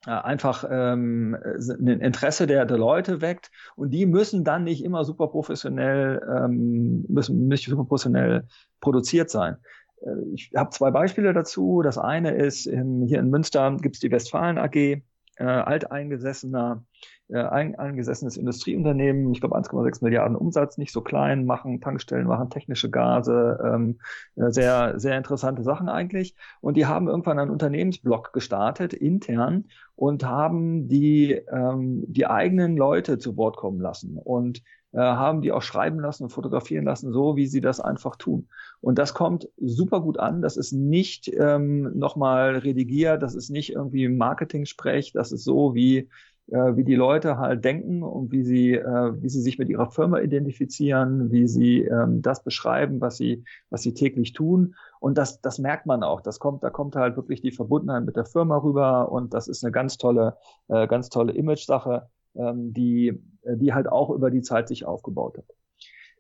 [0.07, 5.29] einfach ähm, ein Interesse der, der Leute weckt und die müssen dann nicht immer super
[5.29, 8.47] professionell ähm, müssen nicht super professionell
[8.81, 9.57] produziert sein.
[10.01, 11.83] Äh, ich habe zwei Beispiele dazu.
[11.83, 15.03] Das eine ist, in, hier in Münster gibt es die Westfalen AG, äh,
[15.39, 16.85] alteingesessener,
[17.33, 22.91] äh, eingesessenes Industrieunternehmen, ich glaube 1,6 Milliarden Umsatz, nicht so klein, machen Tankstellen, machen technische
[22.91, 23.99] Gase, ähm,
[24.37, 26.35] äh, sehr, sehr interessante Sachen eigentlich.
[26.61, 29.67] Und die haben irgendwann einen Unternehmensblock gestartet, intern,
[29.97, 34.17] und haben die, ähm, die eigenen Leute zu Wort kommen lassen.
[34.17, 34.63] Und
[34.93, 38.49] äh, haben die auch schreiben lassen und fotografieren lassen, so wie sie das einfach tun.
[38.81, 40.43] Und das kommt super gut an.
[40.43, 46.09] Das ist nicht ähm, nochmal redigiert, das ist nicht irgendwie Marketing-Sprech, das ist so, wie,
[46.51, 49.91] äh, wie die Leute halt denken und wie sie, äh, wie sie sich mit ihrer
[49.91, 54.75] Firma identifizieren, wie sie ähm, das beschreiben, was sie, was sie täglich tun.
[55.01, 56.21] Und das, das merkt man auch.
[56.21, 59.65] Das kommt, da kommt halt wirklich die Verbundenheit mit der Firma rüber und das ist
[59.65, 60.37] eine ganz tolle,
[60.69, 63.09] äh, ganz tolle Image-Sache ähm, die,
[63.43, 65.47] äh, die halt auch über die Zeit sich aufgebaut hat.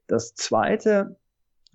[0.06, 1.16] Das zweite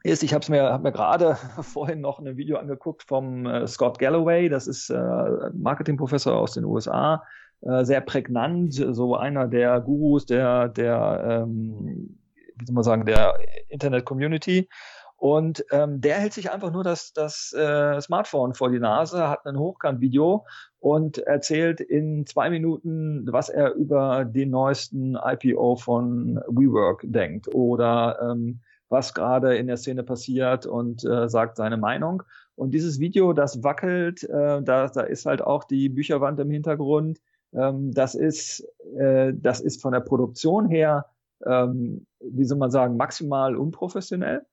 [0.04, 3.98] ist, ich habe mir, hab mir gerade vorhin noch ein Video angeguckt vom äh, Scott
[3.98, 7.24] Galloway, das ist äh, Marketingprofessor aus den USA,
[7.62, 12.18] sehr prägnant, so einer der Gurus der, der ähm,
[12.58, 13.36] wie soll man sagen, der
[13.70, 14.70] Internet-Community.
[15.18, 19.46] Und ähm, der hält sich einfach nur das, das äh, Smartphone vor die Nase, hat
[19.46, 20.46] ein Hochkant-Video
[20.80, 28.20] und erzählt in zwei Minuten, was er über den neuesten IPO von WeWork denkt oder
[28.22, 32.24] ähm, was gerade in der Szene passiert und äh, sagt seine Meinung.
[32.56, 37.20] Und dieses Video, das wackelt, äh, da, da ist halt auch die Bücherwand im Hintergrund.
[37.56, 41.06] Ähm, das ist, äh, das ist von der Produktion her,
[41.46, 44.46] ähm, wie soll man sagen, maximal unprofessionell.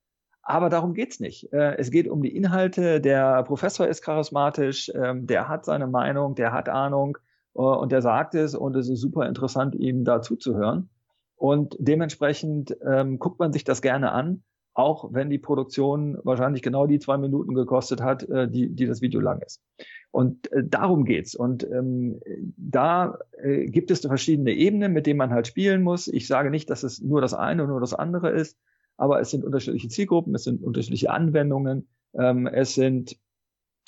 [0.43, 1.51] Aber darum geht's nicht.
[1.53, 2.99] Äh, es geht um die Inhalte.
[2.99, 7.17] Der Professor ist charismatisch, ähm, der hat seine Meinung, der hat Ahnung
[7.55, 10.89] äh, und der sagt es und es ist super interessant, ihm da zuzuhören.
[11.35, 16.87] Und dementsprechend ähm, guckt man sich das gerne an, auch wenn die Produktion wahrscheinlich genau
[16.87, 19.61] die zwei Minuten gekostet hat, äh, die, die das Video lang ist.
[20.11, 21.35] Und äh, darum geht's.
[21.35, 22.19] Und ähm,
[22.57, 26.07] da äh, gibt es verschiedene Ebenen, mit denen man halt spielen muss.
[26.07, 28.57] Ich sage nicht, dass es nur das eine und nur das andere ist
[28.97, 33.17] aber es sind unterschiedliche Zielgruppen, es sind unterschiedliche Anwendungen, ähm, es sind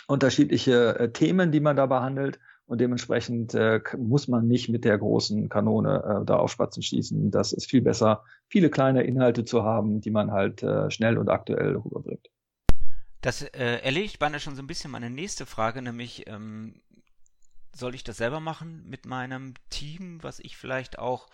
[0.07, 4.97] unterschiedliche äh, Themen, die man da behandelt und dementsprechend äh, muss man nicht mit der
[4.97, 7.31] großen Kanone äh, da auf Spatzen schießen.
[7.31, 11.29] Das ist viel besser, viele kleine Inhalte zu haben, die man halt äh, schnell und
[11.29, 12.29] aktuell rüberbringt.
[13.21, 16.81] Das äh, erledigt beinahe schon so ein bisschen meine nächste Frage, nämlich ähm,
[17.75, 21.27] soll ich das selber machen mit meinem Team, was ich vielleicht auch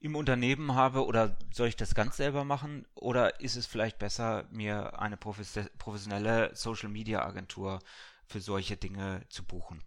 [0.00, 4.46] im Unternehmen habe oder soll ich das ganz selber machen oder ist es vielleicht besser,
[4.50, 7.80] mir eine professionelle Social Media Agentur
[8.26, 9.82] für solche Dinge zu buchen?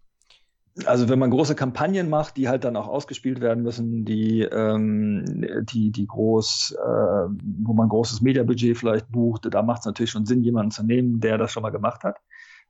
[0.85, 5.23] Also wenn man große Kampagnen macht, die halt dann auch ausgespielt werden müssen, die ähm,
[5.71, 7.29] die die groß, äh,
[7.63, 11.19] wo man großes Mediabudget vielleicht bucht, da macht es natürlich schon Sinn, jemanden zu nehmen,
[11.19, 12.17] der das schon mal gemacht hat.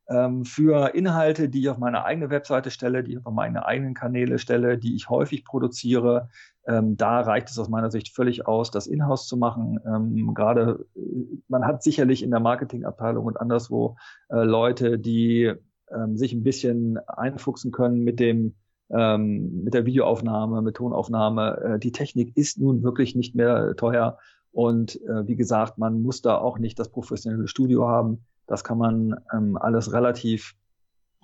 [0.09, 3.93] Ähm, für Inhalte, die ich auf meine eigene Webseite stelle, die ich auf meine eigenen
[3.93, 6.29] Kanäle stelle, die ich häufig produziere,
[6.67, 9.79] ähm, da reicht es aus meiner Sicht völlig aus, das Inhouse zu machen.
[9.85, 10.99] Ähm, Gerade äh,
[11.47, 13.95] man hat sicherlich in der Marketingabteilung und anderswo
[14.29, 15.53] äh, Leute, die
[15.95, 18.55] ähm, sich ein bisschen einfuchsen können mit dem
[18.89, 21.57] ähm, mit der Videoaufnahme, mit Tonaufnahme.
[21.61, 24.17] Äh, die Technik ist nun wirklich nicht mehr teuer
[24.51, 28.23] und äh, wie gesagt, man muss da auch nicht das professionelle Studio haben.
[28.45, 30.55] Das kann man ähm, alles relativ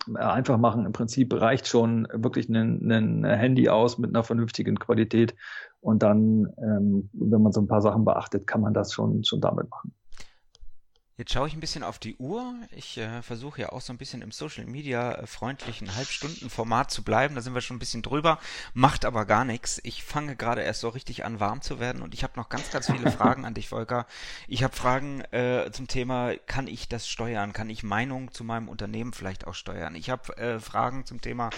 [0.08, 0.86] äh, einfach machen.
[0.86, 5.36] Im Prinzip reicht schon wirklich ein, ein Handy aus mit einer vernünftigen Qualität.
[5.80, 9.42] Und dann, ähm, wenn man so ein paar Sachen beachtet, kann man das schon, schon
[9.42, 9.94] damit machen.
[11.20, 12.56] Jetzt schaue ich ein bisschen auf die Uhr.
[12.72, 17.04] Ich äh, versuche ja auch so ein bisschen im Social Media äh, freundlichen Halbstundenformat zu
[17.04, 17.36] bleiben.
[17.36, 18.40] Da sind wir schon ein bisschen drüber,
[18.74, 19.82] macht aber gar nichts.
[19.84, 22.72] Ich fange gerade erst so richtig an, warm zu werden und ich habe noch ganz,
[22.72, 24.06] ganz viele Fragen an dich, Volker.
[24.48, 27.52] Ich habe Fragen äh, zum Thema, kann ich das steuern?
[27.52, 29.96] Kann ich Meinung zu meinem Unternehmen vielleicht auch steuern?
[29.96, 31.50] Ich habe äh, Fragen zum Thema,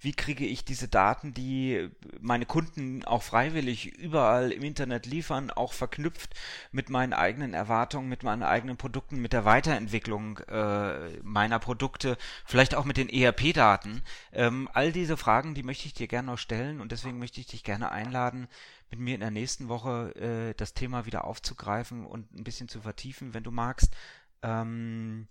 [0.00, 1.90] wie kriege ich diese Daten, die
[2.22, 6.32] meine Kunden auch freiwillig überall im Internet liefern, auch verknüpft
[6.72, 12.16] mit meinen eigenen Erwartungen, mit meinen eigenen Produkten Produkten, mit der Weiterentwicklung äh, meiner Produkte,
[12.44, 14.02] vielleicht auch mit den ERP-Daten.
[14.32, 17.46] Ähm, all diese Fragen, die möchte ich dir gerne noch stellen und deswegen möchte ich
[17.46, 18.48] dich gerne einladen,
[18.90, 22.80] mit mir in der nächsten Woche äh, das Thema wieder aufzugreifen und ein bisschen zu
[22.80, 23.94] vertiefen, wenn du magst.
[24.42, 25.26] Ähm,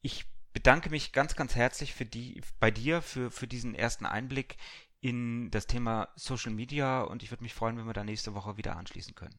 [0.00, 4.56] ich bedanke mich ganz, ganz herzlich für die, bei dir für, für diesen ersten Einblick
[5.00, 8.56] in das Thema Social Media und ich würde mich freuen, wenn wir da nächste Woche
[8.56, 9.38] wieder anschließen können.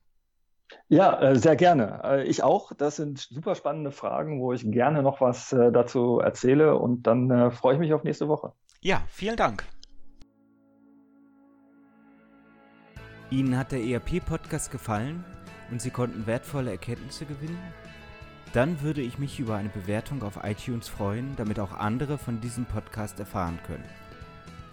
[0.87, 2.01] Ja, äh, sehr gerne.
[2.03, 2.73] Äh, ich auch.
[2.73, 7.51] Das sind super spannende Fragen, wo ich gerne noch was äh, dazu erzähle und dann
[7.51, 8.53] freue ich mich auf nächste Woche.
[8.81, 9.65] Ja, vielen Dank.
[13.31, 15.23] Ihnen hat der ERP-Podcast gefallen
[15.69, 17.59] und Sie konnten wertvolle Erkenntnisse gewinnen?
[18.53, 22.65] Dann würde ich mich über eine Bewertung auf iTunes freuen, damit auch andere von diesem
[22.65, 23.83] Podcast erfahren können.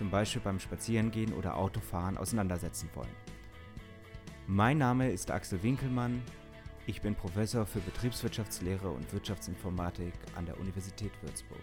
[0.00, 3.14] zum Beispiel beim Spazierengehen oder Autofahren, auseinandersetzen wollen.
[4.46, 6.22] Mein Name ist Axel Winkelmann.
[6.86, 11.60] Ich bin Professor für Betriebswirtschaftslehre und Wirtschaftsinformatik an der Universität Würzburg.